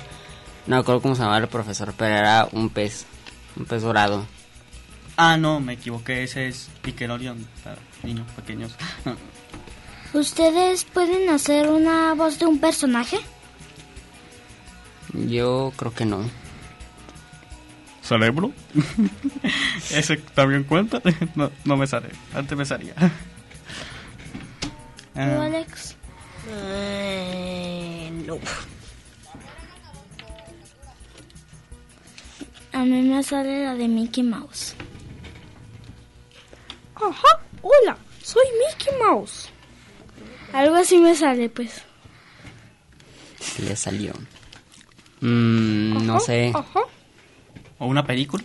[0.68, 3.05] no recuerdo cómo se llamaba el profesor, pero era un pez,
[3.57, 4.26] un pez dorado.
[5.16, 8.72] Ah, no, me equivoqué, ese es Nickelodeon para niños pequeños.
[10.12, 13.18] ¿Ustedes pueden hacer una voz de un personaje?
[15.12, 16.45] Yo creo que no.
[18.07, 18.53] ¿Cerebro?
[19.91, 21.01] ¿Ese también cuenta?
[21.35, 22.09] No, no me sale.
[22.35, 22.95] Antes me salía.
[22.95, 23.11] ¿Tú,
[25.21, 25.97] Ah, Alex?
[26.49, 28.39] Eh, no.
[32.73, 34.75] A mí me sale la de Mickey Mouse.
[36.95, 39.49] Ajá, hola, soy Mickey Mouse.
[40.53, 41.83] Algo así me sale, pues.
[43.41, 44.13] Sí le salió.
[45.21, 46.53] Mm, no sé.
[47.79, 48.45] ¿O una película?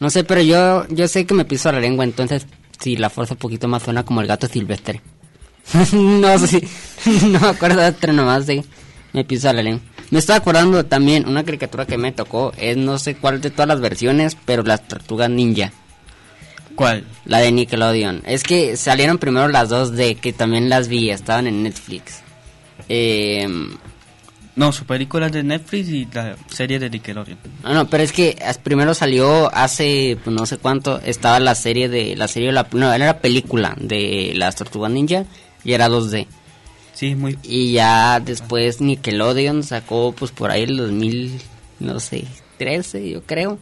[0.00, 2.46] No sé, pero yo yo sé que me piso la lengua, entonces
[2.78, 5.00] si la fuerza un poquito más suena como el gato silvestre.
[5.92, 7.26] no sé si...
[7.26, 8.64] no me acuerdo de otra nomás de...
[9.12, 9.82] Me piso la lengua.
[10.10, 13.68] Me estoy acordando también, una caricatura que me tocó, es no sé cuál de todas
[13.68, 15.72] las versiones, pero las tortugas ninja.
[16.74, 17.04] ¿Cuál?
[17.24, 18.22] La de Nickelodeon.
[18.24, 22.22] Es que salieron primero las dos de que también las vi, estaban en Netflix.
[22.88, 23.48] Eh,
[24.58, 27.38] No, su película es de Netflix y la serie de Nickelodeon.
[27.62, 31.88] No, no, pero es que primero salió hace pues, no sé cuánto, estaba la serie
[31.88, 35.26] de, la serie, la, no, era la película de las Tortugas Ninja
[35.62, 36.26] y era 2D.
[36.92, 37.38] Sí, muy...
[37.44, 41.40] Y ya después Nickelodeon sacó pues por ahí el 2000,
[41.78, 42.24] no sé,
[42.58, 43.60] 13 yo creo.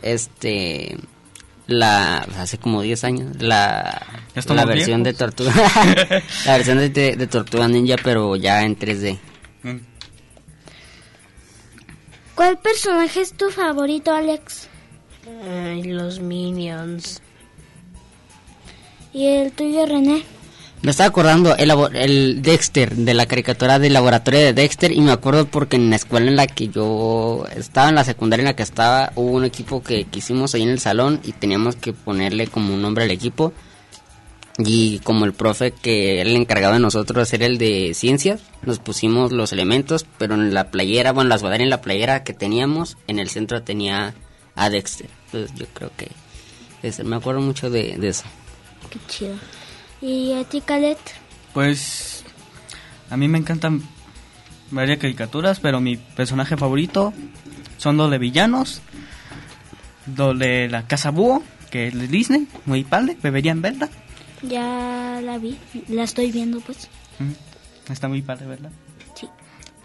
[0.00, 0.96] Este,
[1.66, 4.06] la, hace como 10 años, la,
[4.46, 5.34] la versión de viejos.
[5.34, 5.52] Tortuga,
[6.46, 9.18] la versión de, de, de Tortuga Ninja pero ya en 3D.
[12.40, 14.66] ¿Cuál personaje es tu favorito, Alex?
[15.44, 17.20] Ay, los Minions.
[19.12, 20.22] ¿Y el tuyo, René?
[20.80, 25.12] Me estaba acordando el, el Dexter, de la caricatura del laboratorio de Dexter, y me
[25.12, 28.56] acuerdo porque en la escuela en la que yo estaba, en la secundaria en la
[28.56, 31.92] que estaba, hubo un equipo que, que hicimos ahí en el salón y teníamos que
[31.92, 33.52] ponerle como un nombre al equipo.
[34.64, 38.78] Y como el profe que era el encargado de nosotros era el de ciencias, nos
[38.78, 42.96] pusimos los elementos, pero en la playera, bueno, la sudadera en la playera que teníamos,
[43.06, 44.14] en el centro tenía
[44.56, 45.08] a Dexter.
[45.26, 46.08] Entonces yo creo que
[46.82, 48.24] ese- me acuerdo mucho de, de eso.
[48.90, 49.34] Qué chido.
[50.02, 50.98] ¿Y a ti, Calet?
[51.54, 52.24] Pues
[53.08, 53.82] a mí me encantan
[54.70, 57.12] varias caricaturas, pero mi personaje favorito
[57.78, 58.82] son los de villanos,
[60.16, 63.88] los de la Casa Búho, que es de Disney, muy padre, deberían verla.
[64.42, 66.88] Ya la vi, la estoy viendo, pues.
[67.18, 68.70] Mm, Está muy padre, ¿verdad?
[69.14, 69.28] Sí.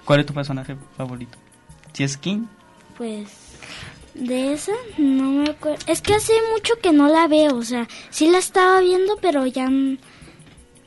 [0.05, 1.37] ¿Cuál es tu personaje favorito?
[1.93, 2.45] ¿Si es King?
[2.97, 3.27] Pues
[4.13, 5.79] de esa no me acuerdo.
[5.87, 9.45] Es que hace mucho que no la veo, o sea, sí la estaba viendo, pero
[9.45, 9.69] ya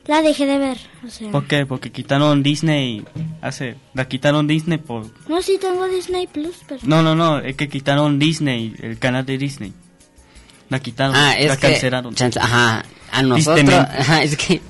[0.06, 1.30] la dejé de ver, o sea.
[1.30, 1.66] ¿Por qué?
[1.66, 3.04] Porque quitaron Disney
[3.42, 3.76] hace...
[3.92, 5.06] La quitaron Disney por...
[5.28, 9.26] No, sí tengo Disney Plus, pero No, no, no, es que quitaron Disney, el canal
[9.26, 9.72] de Disney.
[10.70, 12.14] La quitaron, Ah, es la que, cancelaron.
[12.14, 14.60] chance- ajá, a nosotros, ajá, es que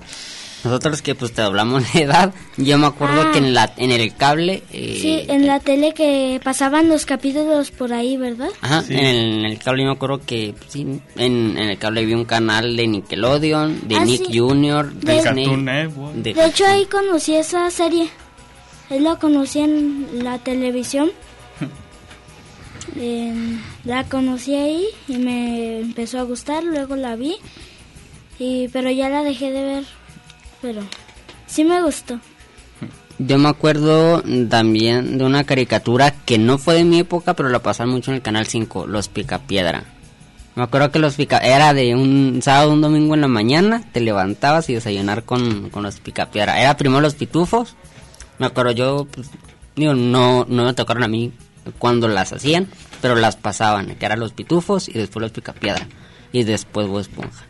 [0.65, 3.31] nosotros que pues te hablamos de edad, yo me acuerdo Ah.
[3.33, 7.71] que en la en el cable, eh, sí, en la tele que pasaban los capítulos
[7.71, 8.49] por ahí, ¿verdad?
[8.61, 11.01] ajá, en, el, en el cable yo me acuerdo que pues, sí, en,
[11.57, 14.39] en el cable vi un canal de Nickelodeon, de Ah, Nick sí.
[14.39, 16.15] Jr., De- Disney, Cartoon Network.
[16.15, 18.09] de- De hecho ahí conocí esa serie.
[18.91, 21.11] Ahí la conocí en la televisión.
[22.97, 27.37] En- la conocí ahí y me empezó a gustar, luego la vi.
[28.39, 29.85] Y pero ya la dejé de ver,
[30.61, 30.83] pero
[31.47, 32.21] sí me gustó.
[33.19, 37.61] Yo me acuerdo también de una caricatura que no fue de mi época, pero la
[37.61, 39.85] pasaron mucho en el canal 5, Los Picapiedra.
[40.55, 44.01] Me acuerdo que los pica era de un sábado, un domingo en la mañana, te
[44.01, 46.61] levantabas y desayunar con, con los picapiedra.
[46.61, 47.77] Era primero los pitufos.
[48.39, 49.31] Me acuerdo yo, pues,
[49.77, 51.33] no, no me tocaron a mí
[51.79, 52.67] cuando las hacían,
[53.01, 55.87] pero las pasaban, que eran los pitufos y después los picapiedra.
[56.33, 57.47] Y después Bob Esponja.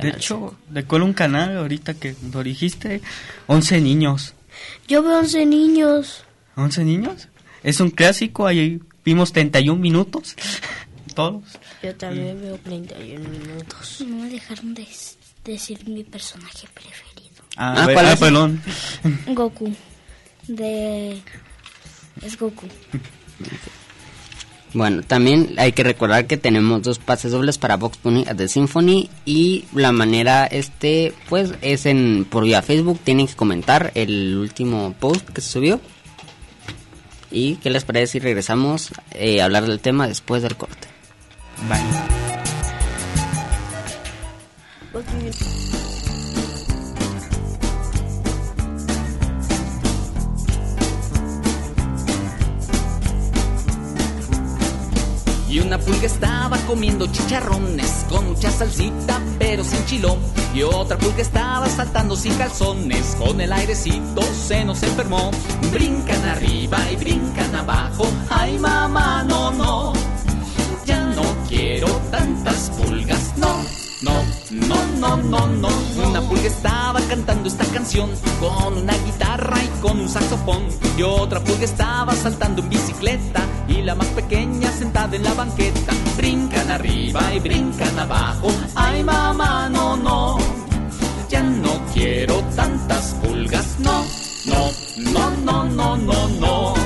[0.00, 3.00] De hecho, recuerdo un canal ahorita que lo dijiste,
[3.46, 4.34] 11 niños.
[4.88, 6.24] Yo veo 11 niños.
[6.56, 7.28] ¿11 niños?
[7.62, 10.34] Es un clásico, ahí vimos 31 minutos,
[11.14, 11.44] todos.
[11.82, 14.00] Yo también veo 31 minutos.
[14.06, 14.86] No me dejaron de
[15.44, 17.44] decir mi personaje preferido.
[17.56, 18.20] Ah, Ah, ¿cuál ah, es?
[18.20, 18.62] perdón.
[19.28, 19.72] Goku.
[20.48, 21.20] De
[22.22, 22.66] es Goku.
[24.74, 28.48] Bueno, también hay que recordar que tenemos dos pases dobles para Vox Bunny at the
[28.48, 34.36] Symphony y la manera este pues es en por vía Facebook, tienen que comentar el
[34.36, 35.80] último post que se subió.
[37.30, 40.88] ¿Y qué les parece si regresamos eh, a hablar del tema después del corte?
[41.68, 41.78] Bye.
[55.58, 60.20] Y una pulga estaba comiendo chicharrones con mucha salsita pero sin chilón.
[60.54, 65.32] Y otra pulga estaba saltando sin calzones con el airecito se nos enfermó.
[65.72, 68.06] Brincan arriba y brincan abajo.
[68.30, 69.92] Ay mamá, no, no.
[70.86, 73.60] Ya no quiero tantas pulgas, no,
[74.02, 75.97] no, no, no, no, no.
[76.18, 78.10] Una pulga estaba cantando esta canción
[78.40, 80.64] con una guitarra y con un saxofón.
[80.96, 85.92] Y otra pulga estaba saltando en bicicleta y la más pequeña sentada en la banqueta.
[86.16, 88.48] Brincan arriba y brincan abajo.
[88.74, 90.38] Ay mamá, no, no.
[91.28, 94.04] Ya no quiero tantas pulgas, no,
[94.46, 94.70] no,
[95.12, 96.77] no, no, no, no, no.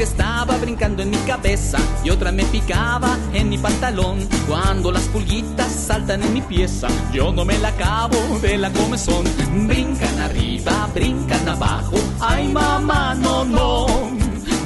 [0.00, 4.26] Pulga estaba brincando en mi cabeza y otra me picaba en mi pantalón.
[4.48, 9.24] Cuando las pulguitas saltan en mi pieza, yo no me la acabo de la comezón.
[9.66, 11.98] Brincan arriba, brincan abajo.
[12.18, 13.86] Ay mamá, no, no.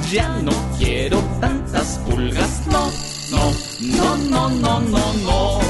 [0.09, 2.89] Ya no quiero tantas pulgas, no,
[3.31, 5.64] no, no, no, no, no, no.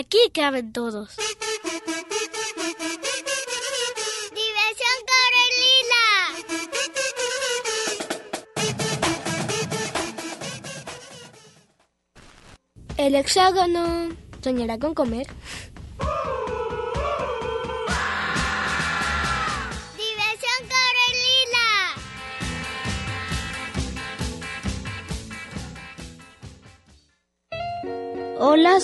[0.00, 1.16] Aquí caben todos.
[4.38, 6.04] Diversión Carolina.
[12.96, 15.26] El hexágono soñará con comer.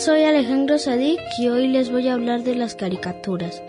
[0.04, 3.62] Soy Alejandro Sadik y hoy les voy a hablar de las caricaturas.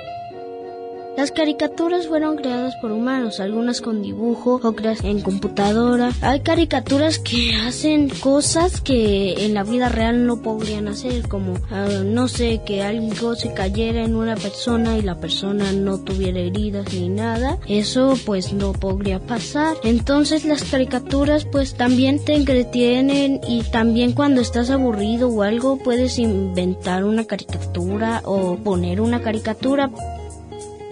[1.18, 6.12] Las caricaturas fueron creadas por humanos, algunas con dibujo, otras en computadora.
[6.22, 11.88] Hay caricaturas que hacen cosas que en la vida real no podrían hacer, como, ah,
[12.04, 16.94] no sé, que algo se cayera en una persona y la persona no tuviera heridas
[16.94, 17.60] ni nada.
[17.66, 19.78] Eso pues no podría pasar.
[19.84, 26.20] Entonces las caricaturas pues también te entretienen y también cuando estás aburrido o algo puedes
[26.20, 29.90] inventar una caricatura o poner una caricatura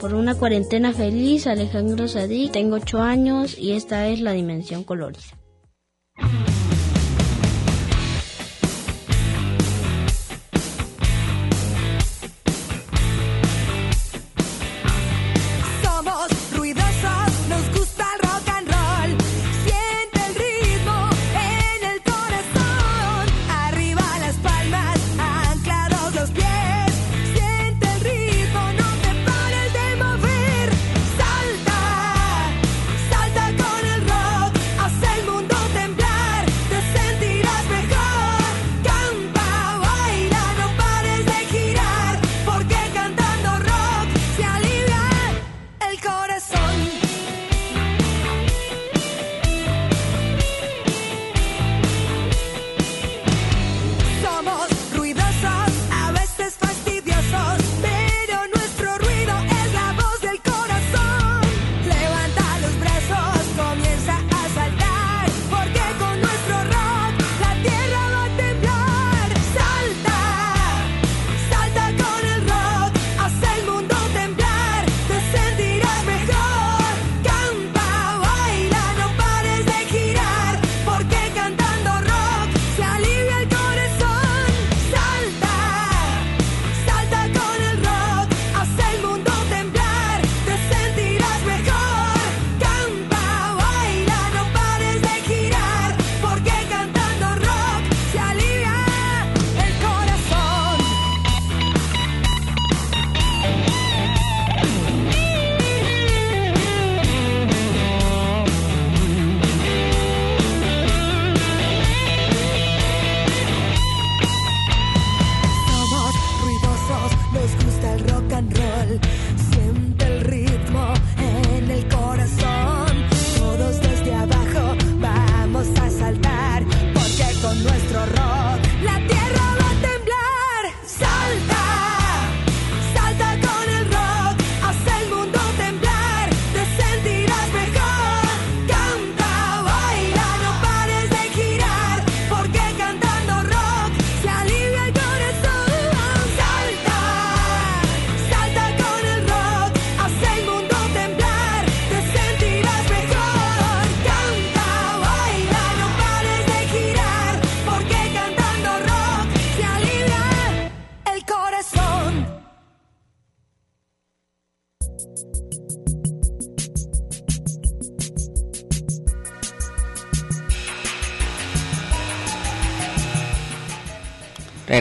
[0.04, 5.22] por una cuarentena feliz, Alejandro Sadik, tengo 8 años y esta es la dimensión colorida.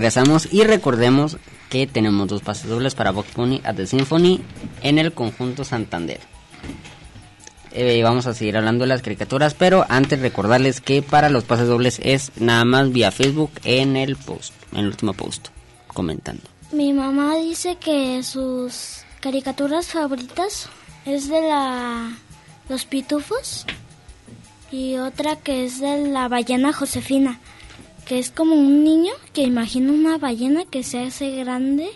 [0.03, 1.37] Regresamos y recordemos
[1.71, 4.41] que tenemos dos pases dobles para Vox Pony at the Symphony
[4.83, 6.19] en el conjunto Santander.
[7.71, 11.69] Eh, vamos a seguir hablando de las caricaturas, pero antes recordarles que para los pases
[11.69, 15.51] dobles es nada más vía Facebook en el post, en el último post,
[15.87, 16.43] comentando.
[16.73, 20.69] Mi mamá dice que sus caricaturas favoritas
[21.07, 22.11] es de la
[22.69, 23.67] Los Pitufos
[24.73, 27.39] y otra que es de la ballena Josefina,
[28.13, 31.89] que es como un niño que imagina una ballena que se hace grande.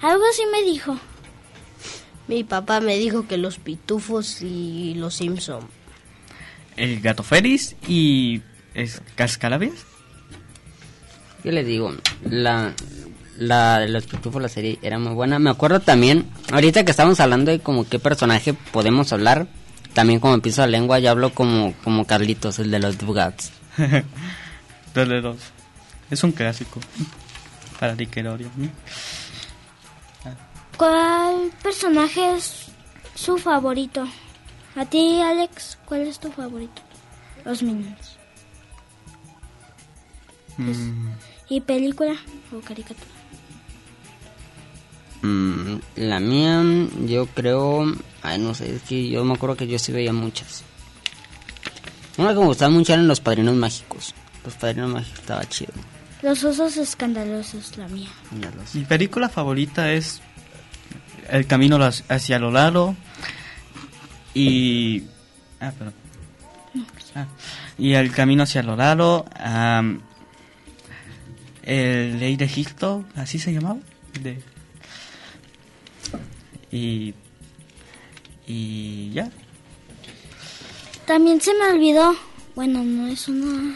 [0.00, 0.96] Algo así me dijo.
[2.28, 5.66] Mi papá me dijo que los pitufos y los Simpson.
[6.76, 8.42] El gato Félix y
[8.74, 9.86] es Cascalabias.
[11.42, 11.92] Yo les digo,
[12.22, 12.72] la,
[13.38, 15.40] la de los pitufos, la serie era muy buena.
[15.40, 19.48] Me acuerdo también, ahorita que estamos hablando de como qué personaje podemos hablar,
[19.94, 23.50] también como empiezo la lengua, yo hablo como, como Carlitos, el de los Dugats.
[24.94, 25.38] Dale dos.
[26.10, 26.80] Es un clásico
[27.78, 28.72] para Nickelodeon.
[30.76, 32.66] ¿Cuál personaje es
[33.14, 34.06] su favorito?
[34.76, 36.82] A ti, Alex, ¿cuál es tu favorito?
[37.44, 38.16] Los Minions.
[40.56, 41.08] Mm,
[41.48, 42.14] ¿Y película
[42.52, 43.10] o caricatura?
[45.22, 46.62] Mm, la mía,
[47.06, 50.62] yo creo, ay no sé, es que yo me acuerdo que yo sí veía muchas.
[52.16, 54.14] Una que me gustaba mucho eran los Padrinos Mágicos.
[54.48, 55.74] Los Padrinos Mágicos estaba chido.
[56.22, 58.08] Los osos escandalosos, la mía.
[58.72, 60.22] Mi película favorita es
[61.28, 61.78] El camino
[62.08, 62.96] hacia lo largo
[64.32, 65.02] y
[65.60, 65.92] ah, perdón.
[67.14, 67.26] Ah,
[67.76, 69.26] y El camino hacia lo largo,
[71.62, 73.80] El ley de Egipto, así se llamaba.
[74.22, 74.42] De-
[76.72, 77.12] y
[78.46, 79.30] y ya.
[81.06, 82.16] También se me olvidó.
[82.54, 83.74] Bueno, no es una.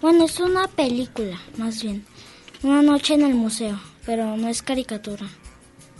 [0.00, 2.04] Bueno, es una película, más bien.
[2.62, 5.26] Una noche en el museo, pero no es caricatura.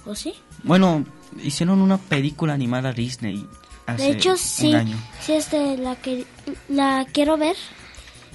[0.07, 0.35] ¿O sí?
[0.63, 1.05] Bueno,
[1.43, 3.47] hicieron una película animada Disney
[3.87, 4.75] hace de hecho, un sí.
[4.75, 4.97] año.
[5.21, 6.25] Sí, este, la que
[6.69, 7.57] la quiero ver.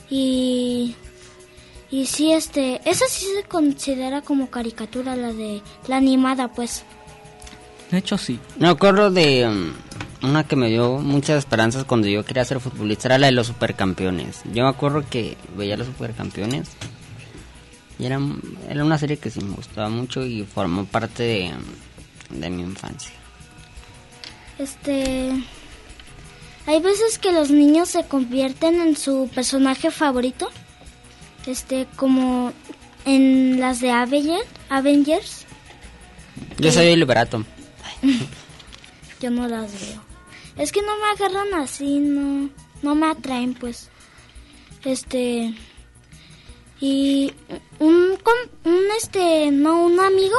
[0.10, 0.96] Y.
[1.92, 2.82] Y sí, este.
[2.90, 5.62] Esa sí se considera como caricatura, la de.
[5.88, 6.84] La animada, pues.
[7.92, 8.40] De hecho, sí.
[8.58, 9.72] Me acuerdo de um,
[10.24, 13.48] una que me dio muchas esperanzas cuando yo quería ser futbolista, era la de los
[13.48, 14.42] supercampeones.
[14.54, 16.70] Yo me acuerdo que veía los supercampeones
[18.00, 18.20] y era,
[18.70, 21.52] era una serie que sí me gustaba mucho y formó parte de,
[22.32, 23.12] de mi infancia.
[24.58, 25.32] Este.
[26.66, 30.50] Hay veces que los niños se convierten en su personaje favorito.
[31.46, 32.54] Este, como
[33.06, 35.46] en las de Avenger- Avengers.
[36.58, 37.44] Yo soy el liberato.
[39.22, 40.02] Yo no las veo.
[40.58, 42.50] Es que no me agarran así, no,
[42.82, 43.90] no me atraen, pues.
[44.84, 45.54] Este.
[46.80, 47.34] Y
[47.80, 48.18] un,
[48.66, 50.38] un, este, no, un amigo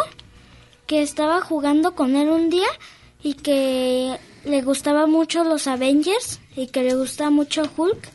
[0.87, 2.69] que estaba jugando con él un día
[3.23, 8.11] y que le gustaba mucho los Avengers y que le gusta mucho Hulk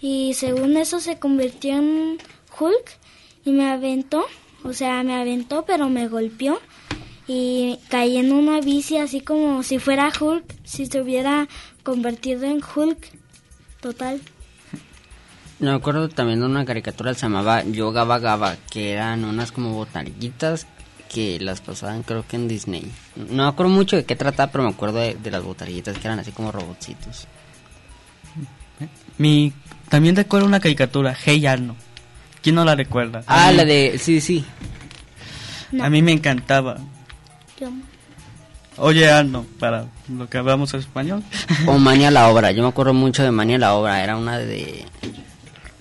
[0.00, 2.18] y según eso se convirtió en
[2.58, 2.98] Hulk
[3.44, 4.26] y me aventó,
[4.64, 6.60] o sea, me aventó pero me golpeó
[7.32, 11.46] y caí en una bici así como si fuera Hulk, si se hubiera
[11.84, 13.06] convertido en Hulk
[13.80, 14.20] total.
[15.60, 19.74] Me acuerdo también de una caricatura que se llamaba Yoga Gaba, que eran unas como
[19.74, 20.66] botarguitas
[21.12, 22.90] que las pasaban creo que en Disney.
[23.14, 26.08] No me acuerdo mucho de qué trataba, pero me acuerdo de, de las botarguitas que
[26.08, 27.28] eran así como robotcitos.
[29.18, 29.52] Mi
[29.88, 31.76] también recuerdo una caricatura, Hey Arno.
[32.42, 33.22] ¿Quién no la recuerda?
[33.26, 33.98] Ah, mí- la de...
[33.98, 34.44] Sí, sí.
[35.80, 36.78] A mí me encantaba.
[38.76, 41.22] Oye Arno, para lo que hablamos español.
[41.66, 42.50] O Mania la Obra.
[42.52, 44.02] Yo me acuerdo mucho de Mania la Obra.
[44.02, 44.86] Era una de,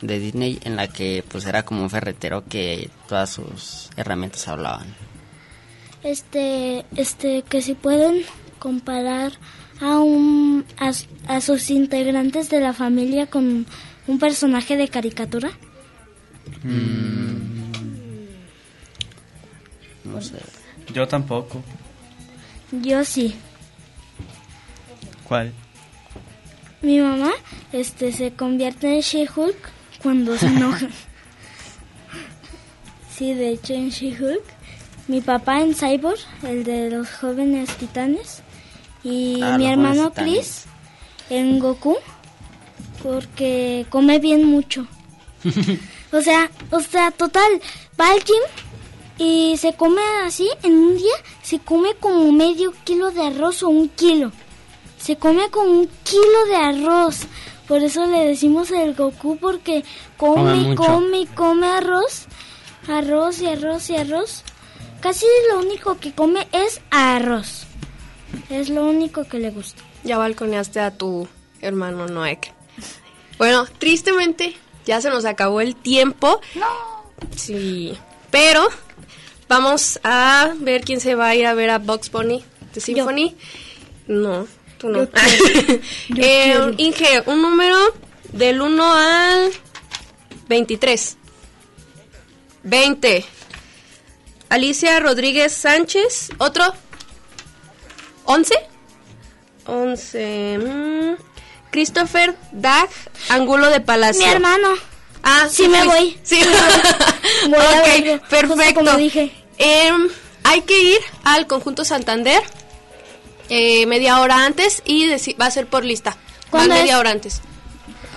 [0.02, 4.88] de Disney en la que pues era como un ferretero que todas sus herramientas hablaban.
[6.04, 8.24] Este, este, que si pueden
[8.58, 9.34] comparar
[9.82, 10.92] a un, a,
[11.34, 13.66] a sus integrantes de la familia con
[14.08, 15.52] un personaje de caricatura.
[20.04, 20.59] No sé.
[20.94, 21.62] Yo tampoco.
[22.72, 23.36] Yo sí.
[25.28, 25.54] ¿Cuál?
[26.82, 27.32] Mi mamá,
[27.74, 29.58] este, se convierte en She-Hulk
[30.02, 30.88] cuando se enoja.
[33.16, 34.44] sí, de hecho en She-Hulk.
[35.08, 38.42] Mi papá en Cyborg, el de los jóvenes titanes.
[39.04, 40.12] Y Ah, mi hermano.
[40.14, 40.66] Chris
[41.32, 41.98] en Goku,
[43.04, 44.88] porque come bien mucho.
[46.12, 47.62] O sea, o sea, total,
[48.00, 48.42] va al gym
[49.20, 53.70] y se come así, en un día se come como medio kilo de arroz o
[53.70, 54.32] un kilo.
[54.98, 57.20] Se come como un kilo de arroz.
[57.68, 59.84] Por eso le decimos el Goku porque
[60.20, 62.26] Come come, come, come arroz,
[62.90, 64.44] arroz y arroz y arroz.
[65.00, 67.66] Casi lo único que come es arroz.
[68.50, 69.82] Es lo único que le gusta.
[70.04, 71.26] Ya balconeaste a tu
[71.62, 72.52] hermano Noek.
[73.38, 76.42] Bueno, tristemente ya se nos acabó el tiempo.
[76.56, 76.66] No.
[77.34, 77.98] Sí.
[78.30, 78.68] Pero
[79.50, 82.44] vamos a ver quién se va a ir a ver a Box Bunny
[82.74, 83.36] de Symphony.
[84.08, 84.48] No,
[84.78, 85.00] tú no.
[85.00, 85.74] Yo quiero.
[86.10, 86.74] Yo Eh, quiero.
[86.78, 87.78] Inge, un número
[88.32, 89.52] del 1 al
[90.48, 91.18] 23.
[92.64, 93.26] 20.
[94.50, 96.30] Alicia Rodríguez Sánchez.
[96.38, 96.66] ¿Otro?
[98.26, 98.52] ¿11?
[99.66, 100.58] 11.
[100.60, 101.24] mm,
[101.72, 102.90] Christopher Dag
[103.30, 104.26] Angulo de Palacio.
[104.26, 104.70] Mi hermano.
[105.22, 106.00] Ah, Sí me fuiste.
[106.00, 106.20] voy.
[106.24, 106.42] Sí.
[107.50, 107.82] Voy a
[108.18, 108.74] ok, perfecto.
[108.86, 109.32] como dije.
[109.60, 110.08] Em,
[110.44, 112.42] hay que ir al conjunto Santander
[113.50, 116.12] eh, media hora antes y va a ser por lista.
[116.12, 117.00] Van ¿Cuándo media es?
[117.00, 117.42] hora antes.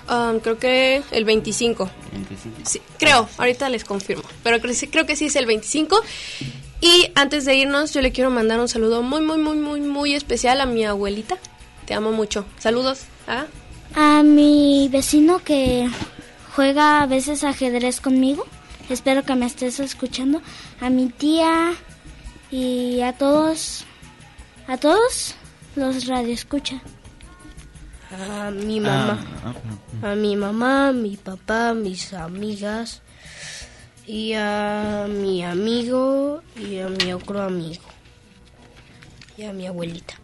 [0.08, 1.90] Um, creo que el 25.
[2.64, 4.24] Sí, creo, ahorita les confirmo.
[4.42, 6.00] Pero creo, creo que sí es el 25.
[6.80, 10.14] Y antes de irnos, yo le quiero mandar un saludo muy, muy, muy, muy, muy
[10.14, 11.38] especial a mi abuelita.
[11.86, 12.44] Te amo mucho.
[12.58, 13.02] Saludos.
[13.28, 13.46] ¿ah?
[13.94, 15.88] A mi vecino que
[16.54, 18.46] juega a veces ajedrez conmigo.
[18.92, 20.42] Espero que me estés escuchando.
[20.78, 21.72] A mi tía
[22.50, 23.86] y a todos,
[24.66, 25.34] a todos
[25.76, 26.82] los radioescucha.
[28.10, 29.18] A mi mamá.
[30.02, 33.00] A mi mamá, mi papá, mis amigas
[34.06, 37.84] y a mi amigo y a mi otro amigo.
[39.38, 40.16] Y a mi abuelita.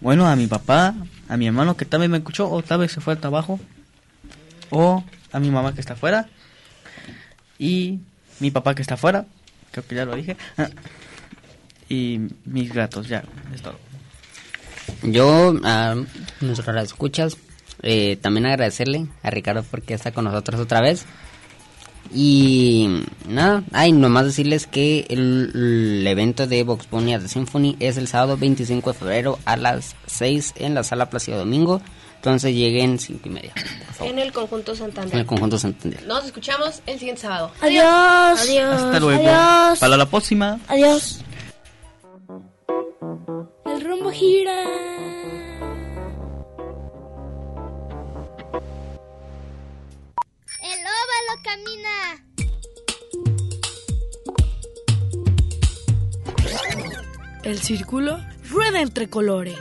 [0.00, 0.94] Bueno, a mi papá,
[1.28, 3.60] a mi hermano que también me escuchó, o tal vez se fue al trabajo,
[4.70, 6.30] o a mi mamá que está afuera,
[7.58, 7.98] y
[8.40, 9.26] mi papá que está afuera,
[9.70, 10.36] creo que ya lo dije,
[11.88, 13.78] y mis gatos, ya, es todo.
[15.02, 15.96] Yo, a
[16.40, 17.36] nuestras escuchas,
[17.82, 21.06] eh, también agradecerle a Ricardo porque está con nosotros otra vez.
[22.14, 28.38] Y nada, ay, nomás decirles que el, evento de Vox Bunny Symphony es el sábado
[28.38, 31.82] 25 de febrero a las 6 en la sala Plácido Domingo.
[32.18, 33.52] Entonces lleguen 5 y media,
[34.00, 35.20] En el conjunto en Santander.
[35.20, 36.04] el conjunto Santander.
[36.06, 37.52] Nos escuchamos el siguiente sábado.
[37.60, 37.84] Adiós.
[38.40, 39.22] Hasta luego.
[39.28, 39.78] Adiós.
[39.78, 40.58] Para la próxima.
[40.66, 41.20] Adiós.
[43.66, 44.64] El rumbo gira.
[50.62, 52.24] El óvalo camina.
[57.44, 58.18] El círculo
[58.50, 59.56] rueda entre colores.